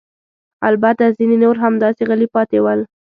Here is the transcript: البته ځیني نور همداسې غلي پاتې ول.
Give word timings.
البته 0.69 1.03
ځیني 1.17 1.37
نور 1.43 1.55
همداسې 1.65 2.01
غلي 2.09 2.27
پاتې 2.35 2.57
ول. 2.63 2.79